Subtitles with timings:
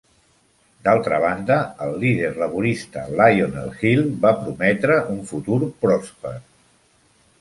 [0.85, 1.57] D'altra banda,
[1.87, 6.37] el líder laborista, Lionel Hill, va prometre un futur pròsper.